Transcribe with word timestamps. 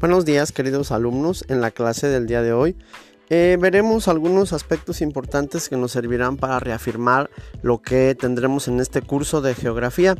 Buenos 0.00 0.24
días 0.24 0.52
queridos 0.52 0.92
alumnos, 0.92 1.44
en 1.48 1.60
la 1.60 1.72
clase 1.72 2.06
del 2.06 2.28
día 2.28 2.40
de 2.40 2.52
hoy 2.52 2.76
eh, 3.30 3.56
veremos 3.60 4.08
algunos 4.08 4.52
aspectos 4.52 5.00
importantes 5.00 5.68
que 5.68 5.76
nos 5.76 5.92
servirán 5.92 6.36
para 6.36 6.60
reafirmar 6.60 7.30
lo 7.62 7.82
que 7.82 8.14
tendremos 8.14 8.68
en 8.68 8.80
este 8.80 9.02
curso 9.02 9.40
de 9.40 9.54
geografía. 9.54 10.16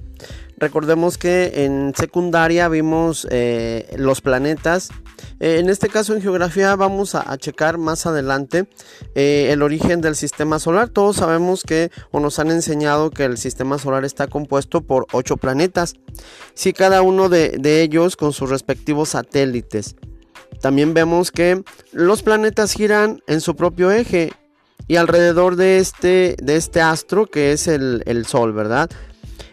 Recordemos 0.57 1.19
que 1.19 1.65
en 1.65 1.93
secundaria 1.97 2.69
vimos 2.69 3.27
eh, 3.31 3.95
los 3.97 4.21
planetas. 4.21 4.91
Eh, 5.41 5.59
en 5.59 5.71
este 5.71 5.89
caso 5.89 6.15
en 6.15 6.23
geografía 6.23 6.75
vamos 6.77 7.15
a, 7.15 7.37
checar 7.39 7.79
más 7.79 8.07
adelante 8.07 8.69
el 9.15 9.63
origen 9.63 10.01
del 10.01 10.17
sistema 10.17 10.59
solar. 10.59 10.89
Todos 10.89 11.17
sabemos 11.17 11.63
que 11.63 11.91
o 12.11 12.21
nos 12.21 12.39
han 12.39 12.51
enseñado 12.51 13.11
que 13.11 13.25
el 13.25 13.39
sistema 13.39 13.79
solar 13.79 14.05
está 14.05 14.27
compuesto 14.27 14.81
por 14.81 15.07
ocho 15.13 15.37
planetas. 15.37 15.95
Si 16.55 16.73
cada 16.73 17.03
uno 17.03 17.29
de, 17.29 17.59
ellos 17.83 18.17
con 18.17 18.33
sus 18.33 18.51
respectivos 18.51 19.11
satélites. 19.11 19.97
También 20.61 20.95
vemos 20.95 21.31
que 21.31 21.63
los 21.93 22.23
planetas 22.23 22.73
giran 22.73 23.23
en 23.27 23.41
su 23.41 23.55
propio 23.57 23.91
eje 23.91 24.33
y 24.87 24.97
alrededor 24.97 25.57
de 25.57 25.79
este, 25.79 26.37
de 26.43 26.57
este 26.57 26.81
astro 26.81 27.27
que 27.27 27.53
es 27.53 27.69
el, 27.69 28.03
el 28.07 28.27
Sol, 28.27 28.53
¿verdad? 28.53 28.91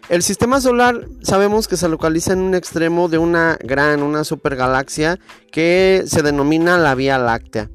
El 0.07 0.21
sistema 0.21 0.61
solar 0.61 1.07
sabemos 1.21 1.67
que 1.67 1.77
se 1.77 1.89
localiza 1.89 2.33
en 2.33 2.39
un 2.39 2.53
extremo 2.53 3.09
de 3.09 3.17
una 3.17 3.57
gran, 3.61 4.03
una 4.03 4.23
supergalaxia 4.23 5.19
que 5.51 6.03
se 6.05 6.21
denomina 6.21 6.77
la 6.77 6.93
Vía 6.93 7.17
Láctea. 7.17 7.69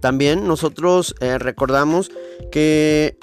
También 0.00 0.46
nosotros 0.46 1.14
eh, 1.20 1.38
recordamos 1.38 2.10
que 2.52 3.16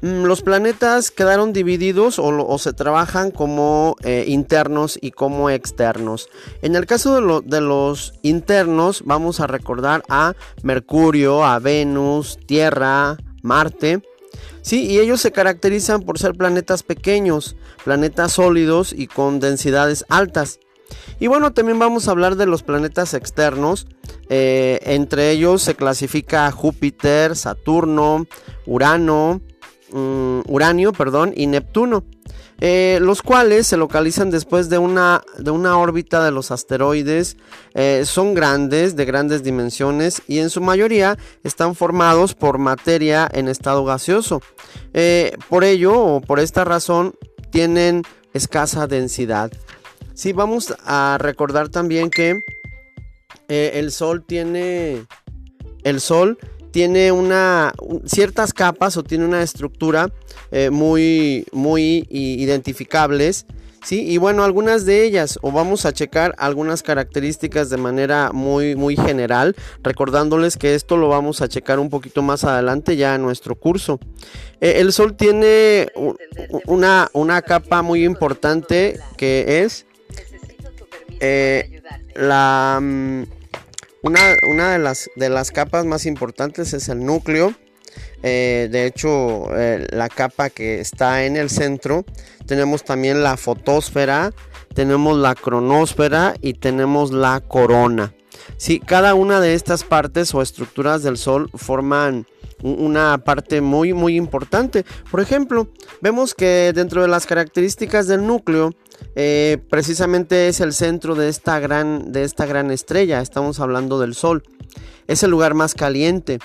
los 0.00 0.42
planetas 0.42 1.10
quedaron 1.10 1.52
divididos 1.52 2.18
o, 2.18 2.58
se 2.58 2.72
trabajan 2.72 3.30
como 3.30 3.96
eh, 4.02 4.24
internos 4.28 4.98
y 5.00 5.10
como 5.10 5.50
externos. 5.50 6.28
En 6.62 6.76
el 6.76 6.86
caso 6.86 7.40
de, 7.42 7.60
los 7.60 8.14
internos 8.22 9.02
vamos 9.04 9.40
a 9.40 9.46
recordar 9.46 10.02
a 10.08 10.34
Mercurio, 10.62 11.44
a 11.44 11.58
Venus, 11.58 12.38
Tierra, 12.46 13.16
Marte. 13.42 14.02
Sí, 14.62 14.84
y 14.86 14.98
ellos 14.98 15.20
se 15.20 15.32
caracterizan 15.32 16.02
por 16.02 16.18
ser 16.18 16.34
planetas 16.34 16.82
pequeños, 16.82 17.56
planetas 17.84 18.32
sólidos 18.32 18.92
y 18.92 19.06
con 19.06 19.40
densidades 19.40 20.04
altas. 20.08 20.60
Y 21.20 21.26
bueno, 21.26 21.52
también 21.52 21.78
vamos 21.78 22.06
a 22.06 22.12
hablar 22.12 22.36
de 22.36 22.46
los 22.46 22.62
planetas 22.62 23.14
externos. 23.14 23.86
Eh, 24.28 24.78
entre 24.82 25.30
ellos 25.30 25.62
se 25.62 25.74
clasifica 25.74 26.50
Júpiter, 26.50 27.34
Saturno, 27.34 28.26
Urano, 28.66 29.40
Mm, 29.92 30.40
Uranio 30.46 30.92
perdón, 30.92 31.32
y 31.34 31.46
Neptuno, 31.46 32.04
eh, 32.60 32.98
los 33.00 33.22
cuales 33.22 33.66
se 33.66 33.76
localizan 33.76 34.30
después 34.30 34.68
de 34.68 34.78
una, 34.78 35.22
de 35.38 35.50
una 35.50 35.78
órbita 35.78 36.24
de 36.24 36.30
los 36.30 36.50
asteroides. 36.50 37.36
Eh, 37.74 38.02
son 38.04 38.34
grandes, 38.34 38.96
de 38.96 39.04
grandes 39.04 39.42
dimensiones 39.42 40.22
y 40.26 40.40
en 40.40 40.50
su 40.50 40.60
mayoría 40.60 41.16
están 41.44 41.74
formados 41.74 42.34
por 42.34 42.58
materia 42.58 43.28
en 43.32 43.48
estado 43.48 43.84
gaseoso. 43.84 44.42
Eh, 44.92 45.36
por 45.48 45.64
ello 45.64 45.98
o 45.98 46.20
por 46.20 46.40
esta 46.40 46.64
razón 46.64 47.14
tienen 47.50 48.02
escasa 48.34 48.86
densidad. 48.86 49.50
Sí, 50.14 50.32
vamos 50.32 50.74
a 50.84 51.16
recordar 51.20 51.68
también 51.68 52.10
que 52.10 52.40
el 53.48 53.92
Sol 53.92 54.24
tiene... 54.26 55.06
El 55.84 56.00
Sol 56.00 56.38
tiene 56.70 57.12
una 57.12 57.72
ciertas 58.04 58.52
capas 58.52 58.96
o 58.96 59.02
tiene 59.02 59.24
una 59.24 59.42
estructura 59.42 60.10
eh, 60.50 60.70
muy 60.70 61.46
muy 61.52 62.06
identificables 62.10 63.46
sí 63.84 64.04
y 64.06 64.18
bueno 64.18 64.44
algunas 64.44 64.84
de 64.84 65.04
ellas 65.04 65.38
o 65.42 65.52
vamos 65.52 65.86
a 65.86 65.92
checar 65.92 66.34
algunas 66.38 66.82
características 66.82 67.70
de 67.70 67.76
manera 67.76 68.32
muy 68.32 68.74
muy 68.76 68.96
general 68.96 69.56
recordándoles 69.82 70.56
que 70.56 70.74
esto 70.74 70.96
lo 70.96 71.08
vamos 71.08 71.40
a 71.40 71.48
checar 71.48 71.78
un 71.78 71.90
poquito 71.90 72.22
más 72.22 72.44
adelante 72.44 72.96
ya 72.96 73.14
en 73.14 73.22
nuestro 73.22 73.54
curso. 73.54 73.98
Eh, 74.60 74.80
el 74.80 74.92
sol 74.92 75.16
tiene 75.16 75.88
una 76.66 77.08
una 77.12 77.42
capa 77.42 77.82
muy 77.82 78.04
importante 78.04 78.98
que 79.16 79.62
es 79.62 79.86
eh, 81.20 81.82
la 82.14 82.80
mm, 84.02 84.48
una, 84.50 84.72
de, 84.72 84.78
las, 84.78 85.10
de 85.16 85.28
las 85.28 85.50
capas 85.50 85.84
más 85.84 86.06
importantes 86.06 86.72
es 86.72 86.88
el 86.88 87.04
núcleo. 87.04 87.54
Eh, 88.22 88.68
de 88.70 88.86
hecho, 88.86 89.56
eh, 89.56 89.86
la 89.90 90.08
capa 90.08 90.50
que 90.50 90.80
está 90.80 91.24
en 91.24 91.36
el 91.36 91.50
centro, 91.50 92.04
tenemos 92.46 92.84
también 92.84 93.22
la 93.22 93.36
fotosfera, 93.36 94.32
tenemos 94.74 95.16
la 95.16 95.34
cronosfera 95.34 96.34
y 96.40 96.54
tenemos 96.54 97.12
la 97.12 97.40
corona. 97.40 98.14
Sí, 98.56 98.80
cada 98.80 99.14
una 99.14 99.40
de 99.40 99.54
estas 99.54 99.84
partes 99.84 100.34
o 100.34 100.42
estructuras 100.42 101.02
del 101.02 101.16
Sol 101.16 101.50
forman 101.54 102.26
una 102.62 103.18
parte 103.18 103.60
muy 103.60 103.92
muy 103.92 104.16
importante. 104.16 104.84
Por 105.10 105.20
ejemplo, 105.20 105.68
vemos 106.00 106.34
que 106.34 106.72
dentro 106.74 107.02
de 107.02 107.08
las 107.08 107.26
características 107.26 108.08
del 108.08 108.26
núcleo, 108.26 108.74
eh, 109.14 109.58
precisamente 109.70 110.48
es 110.48 110.60
el 110.60 110.72
centro 110.72 111.14
de 111.14 111.28
esta, 111.28 111.60
gran, 111.60 112.10
de 112.10 112.24
esta 112.24 112.46
gran 112.46 112.70
estrella, 112.70 113.20
estamos 113.20 113.60
hablando 113.60 114.00
del 114.00 114.14
Sol. 114.14 114.42
Es 115.06 115.22
el 115.22 115.30
lugar 115.30 115.54
más 115.54 115.74
caliente. 115.74 116.38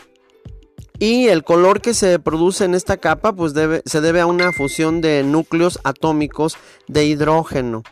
Y 1.00 1.28
el 1.28 1.44
color 1.44 1.82
que 1.82 1.94
se 1.94 2.20
produce 2.20 2.66
en 2.66 2.76
esta 2.76 2.98
capa 2.98 3.34
pues 3.34 3.54
se 3.86 4.02
debe 4.02 4.22
a 4.22 4.26
una 4.26 4.54
fusión 4.54 5.02
de 5.02 5.24
núcleos 5.24 5.80
atómicos 5.84 6.56
de 6.88 7.06
hidrógeno. 7.06 7.84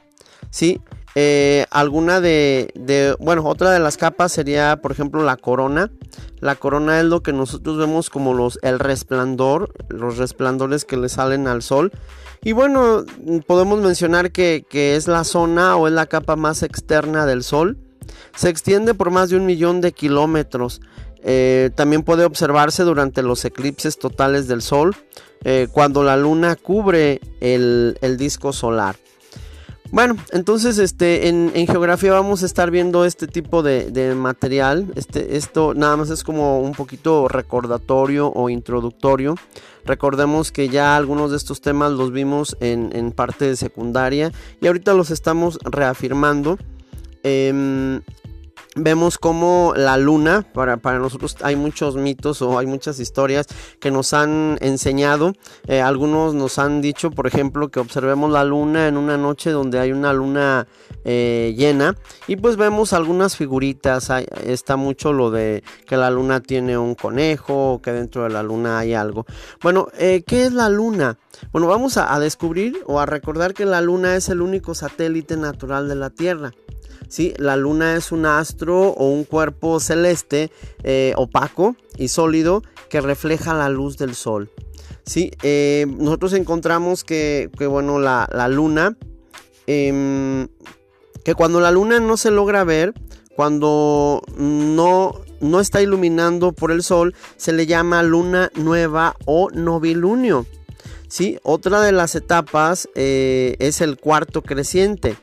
¿sí? 0.51 0.81
Eh, 1.15 1.65
alguna 1.71 2.21
de, 2.21 3.15
bueno, 3.19 3.43
otra 3.45 3.71
de 3.71 3.79
las 3.79 3.97
capas 3.97 4.31
sería, 4.31 4.77
por 4.81 4.91
ejemplo, 4.91 5.23
la 5.23 5.37
corona. 5.37 5.91
La 6.39 6.55
corona 6.55 6.99
es 6.99 7.05
lo 7.05 7.21
que 7.21 7.33
nosotros 7.33 7.77
vemos 7.77 8.09
como 8.09 8.33
los, 8.33 8.59
el 8.63 8.79
resplandor, 8.79 9.73
los 9.89 10.17
resplandores 10.17 10.85
que 10.85 10.97
le 10.97 11.09
salen 11.09 11.47
al 11.47 11.61
sol. 11.61 11.91
Y 12.43 12.53
bueno, 12.53 13.05
podemos 13.45 13.79
mencionar 13.79 14.31
que, 14.31 14.65
es 14.71 15.07
la 15.07 15.23
zona 15.23 15.75
o 15.75 15.87
es 15.87 15.93
la 15.93 16.07
capa 16.07 16.35
más 16.35 16.63
externa 16.63 17.25
del 17.25 17.43
sol. 17.43 17.77
Se 18.35 18.49
extiende 18.49 18.93
por 18.93 19.11
más 19.11 19.29
de 19.29 19.37
un 19.37 19.45
millón 19.45 19.81
de 19.81 19.91
kilómetros. 19.91 20.81
Eh, 21.23 21.69
también 21.75 22.01
puede 22.01 22.25
observarse 22.25 22.81
durante 22.83 23.21
los 23.21 23.45
eclipses 23.45 23.99
totales 23.99 24.47
del 24.47 24.63
sol, 24.63 24.95
eh, 25.43 25.67
cuando 25.71 26.01
la 26.03 26.17
luna 26.17 26.55
cubre 26.55 27.21
el 27.39 28.15
disco 28.17 28.53
solar. 28.53 28.95
Bueno, 29.91 30.15
entonces 30.31 30.77
este, 30.77 31.27
en, 31.27 31.51
geografía 31.67 32.13
vamos 32.13 32.43
a 32.43 32.45
estar 32.45 32.71
viendo 32.71 33.03
este 33.03 33.27
tipo 33.27 33.61
de, 33.61 34.15
material. 34.15 34.91
Este, 34.95 35.35
esto 35.35 35.73
nada 35.73 35.97
más 35.97 36.09
es 36.09 36.23
como 36.23 36.61
un 36.61 36.71
poquito 36.71 37.27
recordatorio 37.27 38.31
o 38.31 38.49
introductorio. 38.49 39.35
Recordemos 39.83 40.53
que 40.53 40.69
ya 40.69 40.95
algunos 40.95 41.31
de 41.31 41.37
estos 41.37 41.59
temas 41.59 41.91
los 41.91 42.13
vimos 42.13 42.55
en, 42.61 43.11
parte 43.11 43.45
de 43.45 43.57
secundaria 43.57 44.31
y 44.61 44.67
ahorita 44.67 44.93
los 44.93 45.11
estamos 45.11 45.59
reafirmando. 45.63 46.57
Eh, 47.23 48.01
vemos 48.75 49.17
como 49.17 49.73
la 49.75 49.97
luna, 49.97 50.45
para, 50.53 50.77
para, 50.77 50.99
nosotros 50.99 51.37
hay 51.41 51.55
muchos 51.55 51.95
mitos 51.97 52.41
o 52.41 52.57
hay 52.57 52.65
muchas 52.65 52.99
historias 52.99 53.47
que 53.79 53.91
nos 53.91 54.13
han 54.13 54.57
enseñado. 54.61 55.33
Eh, 55.67 55.81
algunos 55.81 56.33
nos 56.33 56.57
han 56.57 56.81
dicho, 56.81 57.11
por 57.11 57.27
ejemplo, 57.27 57.69
que 57.69 57.79
observemos 57.79 58.31
la 58.31 58.43
luna 58.43 58.87
en 58.87 58.97
una 58.97 59.17
noche 59.17 59.51
donde 59.51 59.79
hay 59.79 59.91
una 59.91 60.13
luna 60.13 60.67
eh, 61.03 61.53
llena 61.57 61.95
y 62.27 62.37
pues 62.37 62.55
vemos 62.55 62.93
algunas 62.93 63.35
figuritas. 63.35 64.09
está 64.45 64.75
mucho 64.75 65.13
lo 65.13 65.31
de 65.31 65.63
que 65.85 65.97
la 65.97 66.09
luna 66.09 66.39
tiene 66.41 66.77
un 66.77 66.95
conejo, 66.95 67.81
que 67.83 67.91
dentro 67.91 68.23
de 68.23 68.29
la 68.29 68.43
luna 68.43 68.79
hay 68.79 68.93
algo. 68.93 69.25
Bueno, 69.61 69.87
eh, 69.97 70.23
¿qué 70.25 70.45
es 70.45 70.53
la 70.53 70.69
luna? 70.69 71.17
Bueno, 71.51 71.67
vamos 71.67 71.97
a 71.97 72.19
descubrir 72.19 72.81
o 72.85 72.99
a 72.99 73.05
recordar 73.05 73.53
que 73.53 73.65
la 73.65 73.81
luna 73.81 74.15
es 74.15 74.29
el 74.29 74.41
único 74.41 74.75
satélite 74.75 75.37
natural 75.37 75.87
de 75.87 75.95
la 75.95 76.09
Tierra. 76.09 76.51
¿Sí? 77.11 77.33
La 77.37 77.57
luna 77.57 77.95
es 77.95 78.13
un 78.13 78.25
astro 78.25 78.89
o 78.91 79.09
un 79.09 79.25
cuerpo 79.25 79.81
celeste 79.81 80.49
eh, 80.83 81.13
opaco 81.17 81.75
y 81.97 82.07
sólido 82.07 82.63
que 82.89 83.01
refleja 83.01 83.53
la 83.53 83.67
luz 83.69 83.97
del 83.97 84.15
sol. 84.15 84.49
¿sí? 85.05 85.31
Eh, 85.43 85.85
nosotros 85.99 86.33
encontramos 86.33 87.03
que, 87.03 87.49
bueno, 87.69 87.99
la, 87.99 88.47
luna, 88.47 88.97
em, 89.67 90.47
que 91.25 91.35
cuando 91.35 91.59
la 91.59 91.71
luna 91.71 91.99
no 91.99 92.15
se 92.15 92.31
logra 92.31 92.63
ver, 92.63 92.93
cuando 93.35 94.21
no, 94.37 95.21
no 95.41 95.59
está 95.59 95.81
iluminando 95.81 96.53
por 96.53 96.71
el 96.71 96.81
sol, 96.81 97.13
se 97.35 97.51
le 97.51 97.65
llama 97.65 98.03
luna 98.03 98.51
nueva 98.55 99.17
o 99.25 99.49
novilunio. 99.51 100.45
¿sí? 101.09 101.39
Otra 101.43 101.81
de 101.81 101.91
las 101.91 102.15
etapas 102.15 102.87
eh, 102.95 103.57
es 103.59 103.81
el 103.81 103.97
cuarto 103.97 104.41
creciente. 104.43 105.17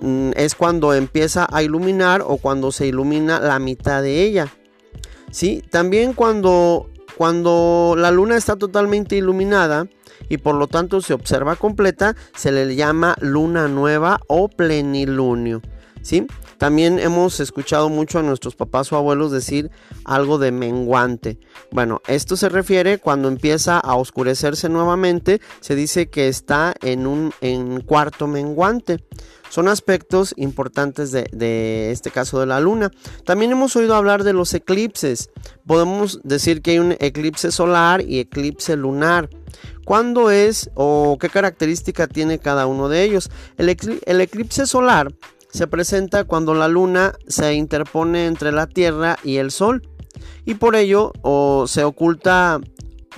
Mm, 0.00 0.30
es 0.34 0.54
cuando 0.54 0.94
empieza 0.94 1.46
a 1.50 1.62
iluminar 1.62 2.22
o 2.26 2.38
cuando 2.38 2.72
se 2.72 2.86
ilumina 2.86 3.40
la 3.40 3.58
mitad 3.58 4.02
de 4.02 4.22
ella. 4.22 4.48
¿Sí? 5.30 5.62
También 5.70 6.12
cuando, 6.12 6.90
cuando 7.16 7.94
la 7.96 8.10
luna 8.10 8.36
está 8.36 8.56
totalmente 8.56 9.16
iluminada 9.16 9.86
y 10.28 10.38
por 10.38 10.54
lo 10.54 10.66
tanto 10.66 11.00
se 11.00 11.14
observa 11.14 11.56
completa, 11.56 12.16
se 12.34 12.50
le 12.50 12.74
llama 12.74 13.16
luna 13.20 13.68
nueva 13.68 14.20
o 14.26 14.48
plenilunio. 14.48 15.60
¿Sí? 16.02 16.26
También 16.58 16.98
hemos 16.98 17.40
escuchado 17.40 17.88
mucho 17.88 18.18
a 18.18 18.22
nuestros 18.22 18.54
papás 18.54 18.92
o 18.92 18.96
abuelos 18.96 19.32
decir 19.32 19.70
algo 20.04 20.38
de 20.38 20.52
menguante. 20.52 21.38
Bueno, 21.70 22.02
esto 22.06 22.36
se 22.36 22.50
refiere 22.50 22.98
cuando 22.98 23.28
empieza 23.28 23.78
a 23.78 23.94
oscurecerse 23.94 24.68
nuevamente, 24.68 25.40
se 25.60 25.74
dice 25.74 26.10
que 26.10 26.28
está 26.28 26.74
en 26.82 27.06
un 27.06 27.32
en 27.40 27.80
cuarto 27.80 28.26
menguante. 28.26 29.02
Son 29.48 29.68
aspectos 29.68 30.32
importantes 30.36 31.10
de, 31.10 31.28
de, 31.32 31.90
este 31.90 32.10
caso 32.10 32.38
de 32.38 32.46
la 32.46 32.60
luna. 32.60 32.90
También 33.24 33.50
hemos 33.50 33.74
oído 33.74 33.96
hablar 33.96 34.22
de 34.22 34.32
los 34.32 34.54
eclipses. 34.54 35.30
Podemos 35.66 36.20
decir 36.22 36.62
que 36.62 36.72
hay 36.72 36.78
un 36.78 36.94
eclipse 37.00 37.50
solar 37.50 38.00
y 38.02 38.20
eclipse 38.20 38.76
lunar. 38.76 39.28
¿Cuándo 39.84 40.30
es 40.30 40.70
o 40.74 41.18
qué 41.18 41.28
característica 41.28 42.06
tiene 42.06 42.38
cada 42.38 42.66
uno 42.66 42.88
de 42.88 43.02
ellos? 43.02 43.28
El, 43.56 43.76
el 44.06 44.20
eclipse 44.20 44.66
solar 44.66 45.12
se 45.52 45.66
presenta 45.66 46.24
cuando 46.24 46.54
la 46.54 46.68
luna 46.68 47.14
se 47.26 47.54
interpone 47.54 48.26
entre 48.26 48.52
la 48.52 48.66
Tierra 48.66 49.18
y 49.24 49.36
el 49.36 49.50
Sol 49.50 49.82
y 50.44 50.54
por 50.54 50.76
ello 50.76 51.12
o 51.22 51.66
se 51.66 51.84
oculta 51.84 52.60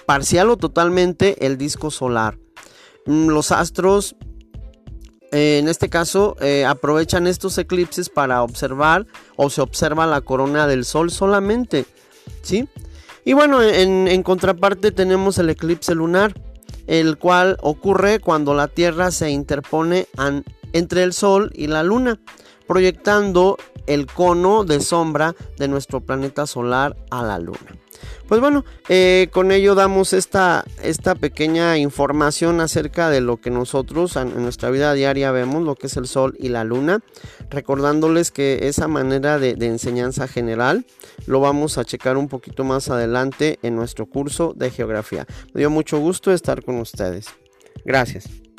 parcial 0.06 0.50
o 0.50 0.56
totalmente 0.56 1.46
el 1.46 1.58
disco 1.58 1.90
solar. 1.90 2.38
Mm, 3.06 3.29
los 3.29 3.52
astros 3.52 4.17
eh, 5.32 5.58
en 5.58 5.69
este 5.69 5.88
caso 5.88 6.37
eh, 6.40 6.67
aprovechan 6.67 7.26
estos 7.26 7.56
eclipses 7.56 8.11
para 8.11 8.43
observar 8.43 9.06
o 9.37 9.49
se 9.49 9.62
observa 9.62 10.06
la 10.06 10.20
corona 10.20 10.67
del 10.67 10.84
sol 10.84 11.11
solamente. 11.11 11.87
¿sí? 12.43 12.69
Y 13.25 13.32
bueno, 13.32 13.62
en, 13.62 14.23
contraparte 14.23 14.90
tenemos 14.90 15.38
el 15.38 15.49
eclipse 15.49 15.94
lunar, 15.94 16.34
el 16.87 17.17
cual 17.17 17.56
ocurre 17.62 18.19
cuando 18.19 18.52
la 18.52 18.69
Tierra 18.69 19.11
se 19.11 19.31
interpone 19.31 20.06
entre 20.72 21.02
el 21.02 21.12
Sol 21.12 21.50
y 21.54 21.66
la 21.66 21.82
Luna, 21.82 22.20
proyectando 22.66 23.58
el 23.86 24.06
cono 24.06 24.64
de 24.64 24.80
sombra 24.80 25.34
de 25.58 25.69
nuestro 25.69 26.00
planeta 26.00 26.46
solar 26.46 26.96
a 27.10 27.22
la 27.22 27.38
Luna. 27.38 27.78
Pues 28.28 28.40
bueno, 28.40 28.64
eh, 28.88 29.28
con 29.30 29.52
ello 29.52 29.74
damos 29.74 30.12
esta, 30.12 30.64
esta 30.82 31.14
pequeña 31.14 31.76
información 31.76 32.60
acerca 32.60 33.10
de 33.10 33.20
lo 33.20 33.40
que 33.40 33.50
nosotros 33.50 34.16
en 34.16 34.42
nuestra 34.42 34.70
vida 34.70 34.94
diaria 34.94 35.30
vemos, 35.32 35.62
lo 35.62 35.74
que 35.74 35.86
es 35.88 35.96
el 35.96 36.06
Sol 36.06 36.34
y 36.38 36.48
la 36.48 36.64
Luna, 36.64 37.00
recordándoles 37.50 38.30
que 38.30 38.69
esa 38.69 38.88
manera 38.88 39.38
de, 39.38 39.54
de 39.54 39.66
enseñanza 39.66 40.28
general 40.28 40.86
lo 41.26 41.40
vamos 41.40 41.78
a 41.78 41.84
checar 41.84 42.16
un 42.16 42.28
poquito 42.28 42.64
más 42.64 42.88
adelante 42.88 43.58
en 43.62 43.76
nuestro 43.76 44.06
curso 44.06 44.54
de 44.56 44.70
geografía. 44.70 45.26
Me 45.52 45.60
dio 45.60 45.70
mucho 45.70 45.98
gusto 45.98 46.32
estar 46.32 46.64
con 46.64 46.76
ustedes. 46.76 47.26
Gracias. 47.84 48.51